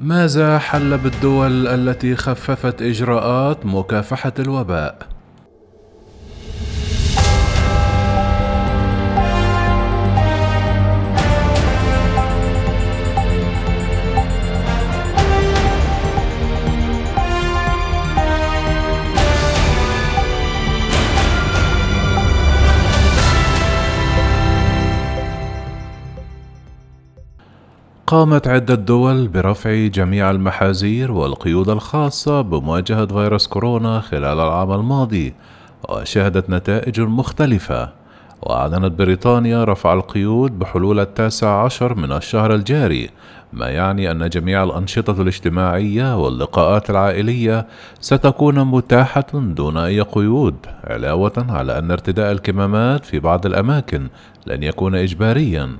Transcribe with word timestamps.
ماذا 0.00 0.58
حل 0.58 0.98
بالدول 0.98 1.66
التي 1.66 2.16
خففت 2.16 2.82
إجراءات 2.82 3.66
مكافحة 3.66 4.32
الوباء؟ 4.38 5.15
قامت 28.16 28.48
عدة 28.48 28.74
دول 28.74 29.28
برفع 29.28 29.86
جميع 29.86 30.30
المحاذير 30.30 31.12
والقيود 31.12 31.68
الخاصة 31.68 32.40
بمواجهة 32.40 33.06
فيروس 33.06 33.46
كورونا 33.46 34.00
خلال 34.00 34.40
العام 34.40 34.72
الماضي 34.72 35.34
وشهدت 35.88 36.50
نتائج 36.50 37.00
مختلفة. 37.00 37.92
وأعلنت 38.42 38.92
بريطانيا 38.92 39.64
رفع 39.64 39.92
القيود 39.92 40.58
بحلول 40.58 41.00
التاسع 41.00 41.64
عشر 41.64 41.94
من 41.94 42.12
الشهر 42.12 42.54
الجاري 42.54 43.10
ما 43.52 43.68
يعني 43.68 44.10
أن 44.10 44.28
جميع 44.28 44.64
الأنشطة 44.64 45.22
الاجتماعية 45.22 46.24
واللقاءات 46.24 46.90
العائلية 46.90 47.66
ستكون 48.00 48.64
متاحة 48.64 49.26
دون 49.34 49.76
أي 49.76 50.00
قيود 50.00 50.56
علاوة 50.84 51.46
على 51.48 51.78
أن 51.78 51.90
ارتداء 51.90 52.32
الكمامات 52.32 53.04
في 53.04 53.18
بعض 53.18 53.46
الأماكن 53.46 54.08
لن 54.46 54.62
يكون 54.62 54.94
إجباريًا. 54.94 55.76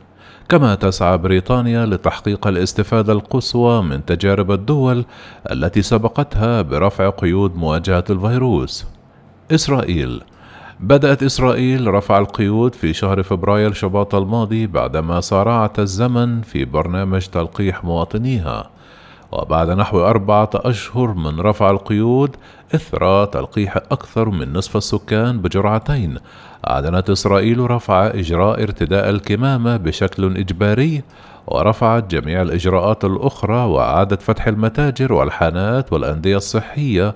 كما 0.49 0.75
تسعى 0.75 1.19
بريطانيا 1.19 1.87
لتحقيق 1.87 2.47
الاستفادة 2.47 3.13
القصوى 3.13 3.83
من 3.83 4.05
تجارب 4.05 4.53
الدول 4.53 5.05
التي 5.51 5.83
سبقتها 5.83 6.63
برفع 6.63 7.11
قيود 7.11 7.57
مواجهة 7.57 8.05
الفيروس. 8.11 8.87
إسرائيل 9.51 10.23
بدأت 10.81 11.23
إسرائيل 11.23 11.95
رفع 11.95 12.19
القيود 12.19 12.75
في 12.75 12.93
شهر 12.93 13.23
فبراير 13.23 13.73
شباط 13.73 14.15
الماضي 14.15 14.67
بعدما 14.67 15.21
صارعت 15.21 15.79
الزمن 15.79 16.43
في 16.43 16.65
برنامج 16.65 17.27
تلقيح 17.27 17.85
مواطنيها 17.85 18.71
وبعد 19.33 19.71
نحو 19.71 20.01
أربعة 20.01 20.51
أشهر 20.55 21.15
من 21.15 21.41
رفع 21.41 21.71
القيود 21.71 22.37
إثر 22.75 23.25
تلقيح 23.25 23.77
أكثر 23.77 24.29
من 24.31 24.53
نصف 24.53 24.77
السكان 24.77 25.39
بجرعتين. 25.39 26.19
أعلنت 26.71 27.11
إسرائيل 27.11 27.71
رفع 27.71 28.07
إجراء 28.07 28.63
ارتداء 28.63 29.11
الكمامة 29.11 29.77
بشكل 29.77 30.37
إجباري 30.37 31.03
ورفعت 31.47 32.11
جميع 32.11 32.43
الإجراءات 32.43 33.05
الأخرى 33.05 33.65
وأعادت 33.65 34.23
فتح 34.23 34.47
المتاجر 34.47 35.13
والحانات 35.13 35.93
والأندية 35.93 36.37
الصحية 36.37 37.15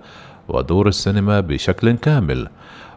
ودور 0.49 0.89
السينما 0.89 1.41
بشكل 1.41 1.93
كامل. 1.93 2.49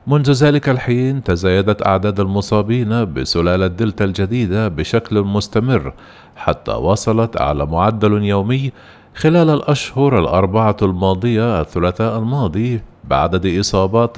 منذ 0.08 0.32
ذلك 0.32 0.70
الحين 0.70 1.24
تزايدت 1.24 1.88
أعداد 1.88 2.20
المصابين 2.20 3.14
بسلالة 3.14 3.68
دلتا 3.68 4.06
الجديدة 4.06 4.68
بشكل 4.68 5.22
مستمر 5.22 5.94
حتى 6.36 6.72
وصلت 6.72 7.42
أعلى 7.42 7.66
معدل 7.66 8.24
يومي 8.24 8.72
خلال 9.16 9.50
الأشهر 9.50 10.20
الأربعة 10.20 10.78
الماضية 10.82 11.62
الثلاثاء 11.62 12.18
الماضي 12.20 12.82
بعدد 13.04 13.60
إصابات 13.60 14.18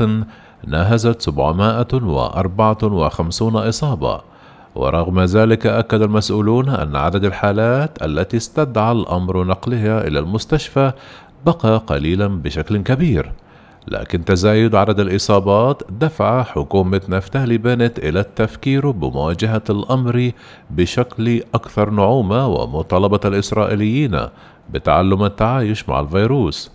ناهزت 0.68 1.22
754 1.22 3.56
إصابة 3.58 4.22
ورغم 4.76 5.20
ذلك 5.20 5.68
أكد 5.68 6.02
المسؤولون 6.02 6.70
أن 6.70 6.96
عدد 6.96 7.26
الحالات 7.26 8.04
التي 8.04 8.38
استدعى 8.38 8.92
الأمر 8.92 9.44
نقلها 9.44 10.08
إلى 10.08 10.20
المستشفى 10.20 10.92
بقى 11.46 11.78
قليلا 11.88 12.28
بشكل 12.28 12.78
كبير 12.78 13.32
لكن 13.88 14.26
تزايد 14.26 14.76
عدد 14.76 15.00
الإصابات 15.00 15.84
دفع 15.90 16.44
حكومة 16.44 17.02
نفتالي 17.09 17.58
بنت 17.58 18.00
إلى 18.00 18.19
التفكير 18.19 18.92
بمواجهة 18.92 19.62
الأمر 19.69 20.31
بشكل 20.69 21.42
أكثر 21.53 21.90
نعومة 21.90 22.48
ومطالبة 22.48 23.19
الإسرائيليين 23.25 24.19
بتعلم 24.70 25.24
التعايش 25.24 25.90
مع 25.90 26.00
الفيروس. 26.00 26.72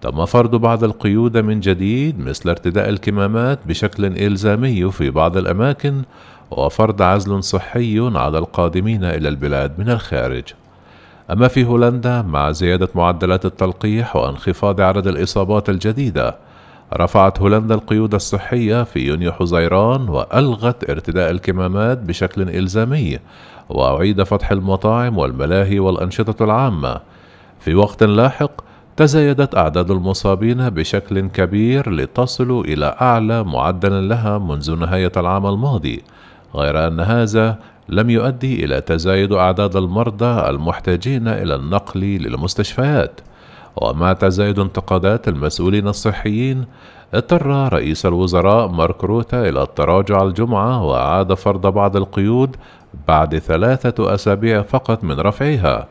تم 0.00 0.24
فرض 0.24 0.56
بعض 0.56 0.84
القيود 0.84 1.38
من 1.38 1.60
جديد 1.60 2.18
مثل 2.18 2.50
ارتداء 2.50 2.88
الكمامات 2.88 3.58
بشكل 3.66 4.04
إلزامي 4.04 4.90
في 4.90 5.10
بعض 5.10 5.36
الأماكن 5.36 6.02
وفرض 6.50 7.02
عزل 7.02 7.42
صحي 7.42 8.10
على 8.14 8.38
القادمين 8.38 9.04
إلى 9.04 9.28
البلاد 9.28 9.78
من 9.78 9.90
الخارج. 9.90 10.44
أما 11.30 11.48
في 11.48 11.64
هولندا 11.64 12.22
مع 12.22 12.50
زيادة 12.50 12.88
معدلات 12.94 13.44
التلقيح 13.44 14.16
وانخفاض 14.16 14.80
عدد 14.80 15.06
الإصابات 15.06 15.70
الجديدة 15.70 16.36
رفعت 16.94 17.40
هولندا 17.40 17.74
القيود 17.74 18.14
الصحية 18.14 18.82
في 18.82 19.00
يونيو 19.00 19.32
حزيران 19.32 20.08
وألغت 20.08 20.90
ارتداء 20.90 21.30
الكمامات 21.30 21.98
بشكل 21.98 22.42
إلزامي 22.42 23.18
وأعيد 23.68 24.22
فتح 24.22 24.50
المطاعم 24.52 25.18
والملاهي 25.18 25.78
والأنشطة 25.78 26.44
العامة. 26.44 27.00
في 27.60 27.74
وقت 27.74 28.02
لاحق 28.02 28.50
تزايدت 28.96 29.56
أعداد 29.56 29.90
المصابين 29.90 30.70
بشكل 30.70 31.20
كبير 31.20 31.90
لتصل 31.90 32.60
إلى 32.60 32.96
أعلى 33.00 33.44
معدل 33.44 34.08
لها 34.08 34.38
منذ 34.38 34.78
نهاية 34.78 35.12
العام 35.16 35.46
الماضي 35.46 36.02
غير 36.54 36.86
أن 36.86 37.00
هذا 37.00 37.58
لم 37.88 38.10
يؤدي 38.10 38.64
إلى 38.64 38.80
تزايد 38.80 39.32
أعداد 39.32 39.76
المرضى 39.76 40.50
المحتاجين 40.50 41.28
إلى 41.28 41.54
النقل 41.54 42.00
للمستشفيات. 42.00 43.20
ومع 43.76 44.12
تزايد 44.12 44.58
انتقادات 44.58 45.28
المسؤولين 45.28 45.88
الصحيين 45.88 46.64
اضطر 47.14 47.72
رئيس 47.72 48.06
الوزراء 48.06 48.68
مارك 48.68 49.04
روتا 49.04 49.48
إلى 49.48 49.62
التراجع 49.62 50.22
الجمعة 50.22 50.84
وأعاد 50.84 51.34
فرض 51.34 51.66
بعض 51.66 51.96
القيود 51.96 52.56
بعد 53.08 53.38
ثلاثة 53.38 54.14
أسابيع 54.14 54.62
فقط 54.62 55.04
من 55.04 55.20
رفعها. 55.20 55.88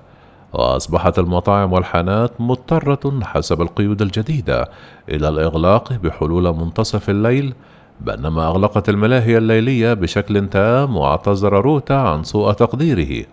وأصبحت 0.54 1.20
المطاعم 1.20 1.74
والحانات 1.74 2.42
مضطرة 2.42 3.20
حسب 3.24 3.62
القيود 3.62 4.02
الجديدة 4.02 4.70
إلى 5.10 5.30
الإغلاق 5.30 5.94
بحلول 5.94 6.56
منتصف 6.56 7.10
الليل 7.10 7.54
بينما 8.02 8.48
أغلقت 8.48 8.90
الملاهي 8.90 9.38
الليلية 9.38 9.94
بشكل 9.94 10.48
تام 10.48 10.98
واعتذر 10.98 11.62
روتا 11.62 11.94
عن 11.94 12.24
سوء 12.24 12.52
تقديره. 12.52 13.26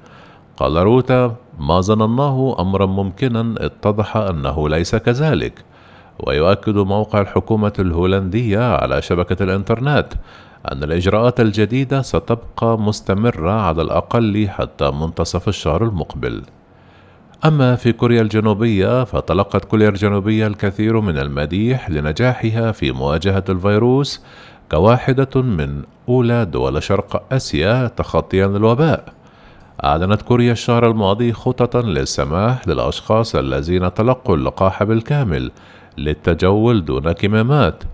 قال 0.56 0.76
روتا 0.76 1.34
ما 1.59 1.81
ظنناه 1.81 2.56
أمرا 2.59 2.87
ممكنا 2.87 3.55
اتضح 3.59 4.16
أنه 4.16 4.69
ليس 4.69 4.97
كذلك 4.97 5.65
ويؤكد 6.21 6.76
موقع 6.76 7.21
الحكومة 7.21 7.72
الهولندية 7.78 8.75
على 8.76 9.03
شبكة 9.03 9.43
الإنترنت 9.43 10.06
أن 10.72 10.82
الإجراءات 10.82 11.41
الجديدة 11.41 12.03
ستبقى 12.03 12.78
مستمرة 12.78 13.50
على 13.50 13.82
الأقل 13.82 14.49
حتى 14.49 14.91
منتصف 14.91 15.49
الشهر 15.49 15.84
المقبل. 15.84 16.43
أما 17.44 17.76
في 17.76 17.92
كوريا 17.92 18.22
الجنوبية 18.22 19.04
فتلقت 19.04 19.64
كوريا 19.64 19.88
الجنوبية 19.88 20.47
الكثير 20.47 21.00
من 21.00 21.19
المديح 21.19 21.91
لنجاحها 21.91 22.72
في 22.72 22.92
مواجهة 22.92 23.44
الفيروس 23.48 24.22
كواحدة 24.70 25.42
من 25.42 25.82
أولى 26.08 26.44
دول 26.44 26.82
شرق 26.82 27.22
آسيا 27.32 27.86
تخطيا 27.88 28.46
للوباء. 28.46 29.04
أعلنت 29.84 30.22
كوريا 30.22 30.52
الشهر 30.52 30.91
الماضي 30.91 31.32
خططا 31.32 31.82
للسماح 31.82 32.69
للأشخاص 32.69 33.34
الذين 33.36 33.94
تلقوا 33.94 34.36
اللقاح 34.36 34.82
بالكامل 34.82 35.50
للتجول 35.98 36.84
دون 36.84 37.12
كمامات 37.12 37.84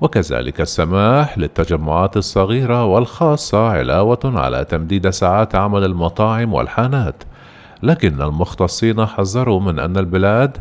وكذلك 0.00 0.60
السماح 0.60 1.38
للتجمعات 1.38 2.16
الصغيرة 2.16 2.84
والخاصة 2.84 3.68
علاوة 3.68 4.20
على 4.24 4.64
تمديد 4.64 5.10
ساعات 5.10 5.54
عمل 5.54 5.84
المطاعم 5.84 6.54
والحانات. 6.54 7.22
لكن 7.82 8.22
المختصين 8.22 9.06
حذروا 9.06 9.60
من 9.60 9.78
أن 9.78 9.96
البلاد 9.96 10.56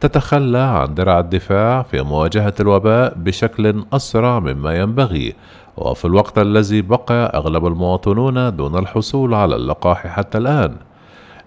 تتخلى 0.00 0.58
عن 0.58 0.94
درع 0.94 1.18
الدفاع 1.18 1.82
في 1.82 2.02
مواجهة 2.02 2.54
الوباء 2.60 3.14
بشكل 3.16 3.84
أسرع 3.92 4.38
مما 4.38 4.74
ينبغي 4.74 5.34
وفي 5.76 6.04
الوقت 6.04 6.38
الذي 6.38 6.82
بقى 6.82 7.32
أغلب 7.34 7.66
المواطنون 7.66 8.56
دون 8.56 8.78
الحصول 8.78 9.34
على 9.34 9.56
اللقاح 9.56 10.06
حتى 10.06 10.38
الآن. 10.38 10.76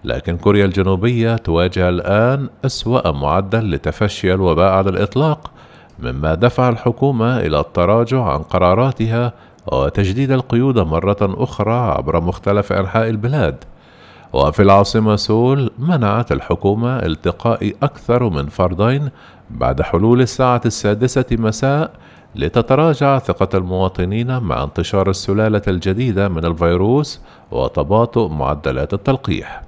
لكن 0.04 0.36
كوريا 0.36 0.64
الجنوبية 0.64 1.36
تواجه 1.36 1.88
الآن 1.88 2.48
أسوأ 2.66 3.10
معدل 3.10 3.70
لتفشي 3.70 4.34
الوباء 4.34 4.72
على 4.72 4.90
الإطلاق 4.90 5.50
مما 5.98 6.34
دفع 6.34 6.68
الحكومة 6.68 7.40
إلى 7.40 7.60
التراجع 7.60 8.22
عن 8.22 8.42
قراراتها 8.42 9.32
وتجديد 9.72 10.30
القيود 10.30 10.78
مرة 10.78 11.16
أخرى 11.22 11.74
عبر 11.74 12.20
مختلف 12.20 12.72
أنحاء 12.72 13.08
البلاد. 13.08 13.64
وفي 14.32 14.62
العاصمة 14.62 15.16
سول 15.16 15.70
منعت 15.78 16.32
الحكومة 16.32 16.98
التقاء 16.98 17.72
أكثر 17.82 18.28
من 18.28 18.46
فردين 18.46 19.10
بعد 19.50 19.82
حلول 19.82 20.20
الساعة 20.20 20.60
السادسة 20.66 21.24
مساء 21.32 21.90
لتتراجع 22.34 23.18
ثقة 23.18 23.58
المواطنين 23.58 24.38
مع 24.38 24.62
انتشار 24.64 25.10
السلالة 25.10 25.62
الجديدة 25.68 26.28
من 26.28 26.44
الفيروس 26.44 27.20
وتباطؤ 27.50 28.28
معدلات 28.28 28.94
التلقيح. 28.94 29.62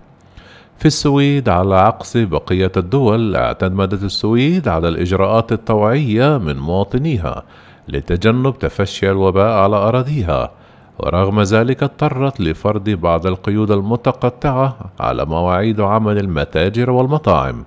في 0.79 0.87
السويد 0.87 1.49
على 1.49 1.77
عكس 1.77 2.17
بقية 2.17 2.73
الدول 2.77 3.37
اعتمدت 3.37 4.03
السويد 4.03 4.69
على 4.69 4.89
الإجراءات 4.89 5.53
الطوعية 5.53 6.39
من 6.39 6.57
مواطنيها 6.57 7.43
لتجنب 7.89 8.59
تفشي 8.59 9.11
الوباء 9.11 9.53
على 9.53 9.77
أراضيها 9.77 10.51
ورغم 11.03 11.43
ذلك 11.43 11.83
اضطرت 11.83 12.41
لفرض 12.41 12.91
بعض 12.91 13.27
القيود 13.27 13.71
المتقطعة 13.71 14.77
على 15.01 15.25
مواعيد 15.25 15.81
عمل 15.81 16.19
المتاجر 16.19 16.91
والمطاعم. 16.91 17.65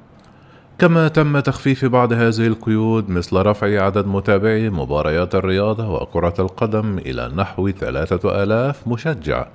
كما 0.80 1.07
تم 1.07 1.39
تخفيف 1.39 1.85
بعض 1.85 2.13
هذه 2.13 2.47
القيود 2.47 3.09
مثل 3.09 3.35
رفع 3.38 3.83
عدد 3.85 4.07
متابعي 4.07 4.69
مباريات 4.69 5.35
الرياضة 5.35 5.89
وكرة 5.89 6.33
القدم 6.39 6.97
إلى 6.97 7.31
نحو 7.35 7.69
ثلاثة 7.69 8.44
آلاف 8.44 8.88
مشجع. 8.88 9.45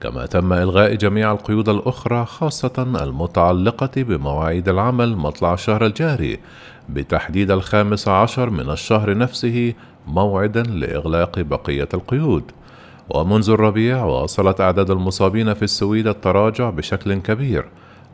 كما 0.00 0.26
تم 0.26 0.52
إلغاء 0.52 0.94
جميع 0.94 1.32
القيود 1.32 1.68
الأخرى 1.68 2.24
خاصة 2.24 2.86
المتعلقة 3.02 3.90
بمواعيد 3.96 4.68
العمل 4.68 5.16
مطلع 5.16 5.54
الشهر 5.54 5.86
الجاري 5.86 6.38
بتحديد 6.88 7.50
الخامس 7.50 8.08
عشر 8.08 8.50
من 8.50 8.70
الشهر 8.70 9.18
نفسه 9.18 9.74
موعدا 10.06 10.62
لإغلاق 10.62 11.38
بقية 11.38 11.88
القيود. 11.94 12.52
ومنذ 13.10 13.50
الربيع 13.50 14.04
واصلت 14.04 14.60
أعداد 14.60 14.90
المصابين 14.90 15.54
في 15.54 15.62
السويد 15.62 16.06
التراجع 16.06 16.70
بشكل 16.70 17.14
كبير 17.14 17.64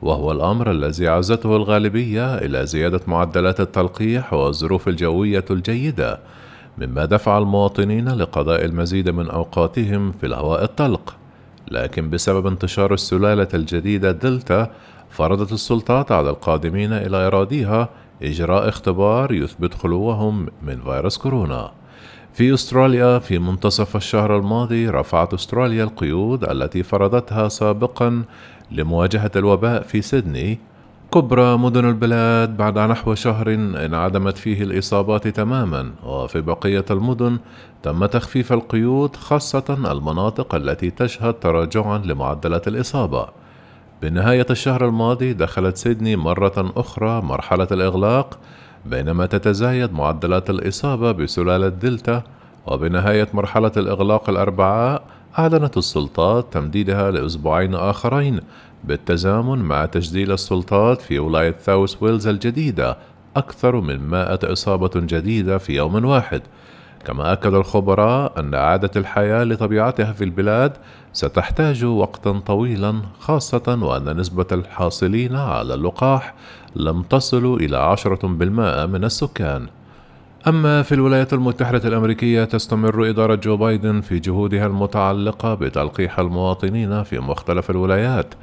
وهو 0.02 0.32
الأمر 0.32 0.70
الذي 0.70 1.08
عزته 1.08 1.56
الغالبية 1.56 2.34
إلى 2.34 2.66
زيادة 2.66 3.00
معدلات 3.06 3.60
التلقيح 3.60 4.32
والظروف 4.32 4.88
الجوية 4.88 5.44
الجيدة 5.50 6.20
مما 6.78 7.04
دفع 7.04 7.38
المواطنين 7.38 8.08
لقضاء 8.08 8.64
المزيد 8.64 9.08
من 9.08 9.30
أوقاتهم 9.30 10.12
في 10.12 10.26
الهواء 10.26 10.64
الطلق 10.64 11.16
لكن 11.70 12.10
بسبب 12.10 12.46
انتشار 12.46 12.94
السلالة 12.94 13.48
الجديدة 13.54 14.12
دلتا 14.12 14.70
فرضت 15.10 15.52
السلطات 15.52 16.12
على 16.12 16.30
القادمين 16.30 16.92
إلى 16.92 17.16
أراضيها 17.16 17.88
إجراء 18.22 18.68
اختبار 18.68 19.32
يثبت 19.32 19.74
خلوهم 19.74 20.48
من 20.62 20.80
فيروس 20.80 21.18
كورونا. 21.18 21.72
في 22.32 22.54
أستراليا 22.54 23.18
في 23.18 23.38
منتصف 23.38 23.96
الشهر 23.96 24.36
الماضي 24.36 24.88
رفعت 24.88 25.34
أستراليا 25.34 25.84
القيود 25.84 26.44
التي 26.44 26.82
فرضتها 26.82 27.48
سابقا 27.48 28.22
لمواجهة 28.70 29.30
الوباء 29.36 29.82
في 29.82 30.02
سيدني. 30.02 30.58
كبرى 31.14 31.56
مدن 31.58 31.88
البلاد 31.88 32.56
بعد 32.56 32.78
نحو 32.78 33.14
شهر 33.14 33.54
انعدمت 33.54 34.38
فيه 34.38 34.62
الإصابات 34.62 35.28
تماما 35.28 35.90
وفي 36.04 36.40
بقية 36.40 36.84
المدن 36.90 37.38
تم 37.82 38.06
تخفيف 38.06 38.52
القيود 38.52 39.16
خاصة 39.16 39.92
المناطق 39.92 40.54
التي 40.54 40.90
تشهد 40.90 41.34
تراجعا 41.34 41.98
لمعدلات 41.98 42.68
الإصابة. 42.68 43.28
بنهاية 44.02 44.46
الشهر 44.50 44.88
الماضي 44.88 45.32
دخلت 45.32 45.76
سيدني 45.76 46.16
مرة 46.16 46.72
أخرى 46.76 47.22
مرحلة 47.22 47.68
الإغلاق 47.72 48.38
بينما 48.86 49.26
تتزايد 49.26 49.92
معدلات 49.92 50.50
الإصابة 50.50 51.12
بسلالة 51.12 51.68
دلتا 51.68 52.22
وبنهاية 52.66 53.28
مرحلة 53.34 53.72
الإغلاق 53.76 54.30
الأربعاء 54.30 55.02
أعلنت 55.38 55.76
السلطات 55.76 56.52
تمديدها 56.52 57.10
لأسبوعين 57.10 57.74
آخرين 57.74 58.40
بالتزامن 58.84 59.58
مع 59.58 59.86
تجديل 59.86 60.32
السلطات 60.32 61.00
في 61.00 61.18
ولاية 61.18 61.52
ثاوس 61.52 62.02
ويلز 62.02 62.26
الجديدة 62.26 62.96
أكثر 63.36 63.80
من 63.80 63.98
مائة 63.98 64.38
إصابة 64.52 64.90
جديدة 64.94 65.58
في 65.58 65.76
يوم 65.76 66.04
واحد. 66.04 66.42
كما 67.04 67.32
أكد 67.32 67.54
الخبراء 67.54 68.40
أن 68.40 68.54
إعادة 68.54 68.90
الحياة 68.96 69.44
لطبيعتها 69.44 70.12
في 70.12 70.24
البلاد 70.24 70.72
ستحتاج 71.12 71.84
وقتا 71.84 72.32
طويلا 72.46 73.02
خاصة 73.18 73.78
وأن 73.82 74.16
نسبة 74.16 74.46
الحاصلين 74.52 75.36
على 75.36 75.74
اللقاح 75.74 76.34
لم 76.76 77.02
تصل 77.02 77.54
إلى 77.54 77.76
عشرة 77.76 78.28
بالمائة 78.28 78.86
من 78.86 79.04
السكان. 79.04 79.66
أما 80.46 80.82
في 80.82 80.94
الولايات 80.94 81.32
المتحدة 81.32 81.88
الأمريكية 81.88 82.44
تستمر 82.44 83.08
إدارة 83.10 83.34
جو 83.34 83.56
بايدن 83.56 84.00
في 84.00 84.18
جهودها 84.18 84.66
المتعلقة 84.66 85.54
بتلقيح 85.54 86.18
المواطنين 86.18 87.02
في 87.02 87.18
مختلف 87.18 87.70
الولايات 87.70 88.34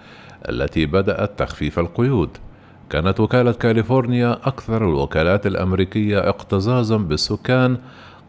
التي 0.49 0.85
بدأت 0.85 1.39
تخفيف 1.39 1.79
القيود. 1.79 2.29
كانت 2.89 3.19
وكالة 3.19 3.51
كاليفورنيا 3.51 4.39
أكثر 4.43 4.89
الوكالات 4.89 5.47
الأمريكية 5.47 6.29
اكتظاظا 6.29 6.97
بالسكان 6.97 7.77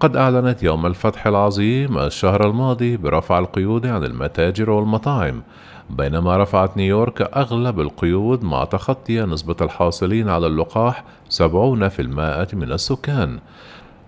قد 0.01 0.17
أعلنت 0.17 0.63
يوم 0.63 0.87
الفتح 0.87 1.27
العظيم 1.27 1.99
الشهر 1.99 2.47
الماضي 2.47 2.97
برفع 2.97 3.39
القيود 3.39 3.87
عن 3.87 4.05
المتاجر 4.05 4.71
والمطاعم 4.71 5.43
بينما 5.91 6.37
رفعت 6.37 6.77
نيويورك 6.77 7.23
أغلب 7.23 7.81
القيود 7.81 8.45
مع 8.45 8.65
تخطي 8.65 9.21
نسبة 9.21 9.57
الحاصلين 9.61 10.29
على 10.29 10.47
اللقاح 10.47 11.05
70% 11.31 11.41
من 12.55 12.73
السكان. 12.73 13.39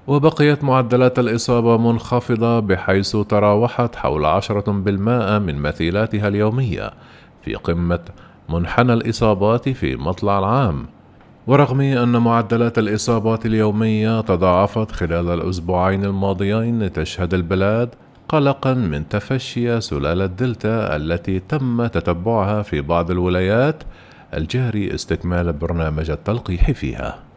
وبقيت 0.06 0.64
معدلات 0.64 1.18
الإصابة 1.18 1.76
منخفضة 1.76 2.60
بحيث 2.60 3.16
تراوحت 3.16 3.96
حول 3.96 4.24
عشرة 4.24 4.72
بالمائة 4.72 5.38
من 5.38 5.56
مثيلاتها 5.58 6.28
اليومية 6.28 6.90
في 7.42 7.54
قمة 7.54 8.04
منحنى 8.48 8.92
الإصابات 8.92 9.68
في 9.68 9.96
مطلع 9.96 10.38
العام. 10.38 10.86
ورغم 11.46 11.80
أن 11.80 12.16
معدلات 12.16 12.78
الإصابات 12.78 13.46
اليومية 13.46 14.20
تضاعفت 14.20 14.92
خلال 14.92 15.28
الأسبوعين 15.30 16.04
الماضيين 16.04 16.92
تشهد 16.92 17.34
البلاد 17.34 17.88
قلقا 18.28 18.74
من 18.74 19.08
تفشي 19.08 19.80
سلالة 19.80 20.26
دلتا 20.26 20.96
التي 20.96 21.38
تم 21.38 21.86
تتبعها 21.86 22.62
في 22.62 22.80
بعض 22.80 23.10
الولايات 23.10 23.82
الجاري 24.34 24.94
استكمال 24.94 25.52
برنامج 25.52 26.10
التلقيح 26.10 26.70
فيها. 26.70 27.31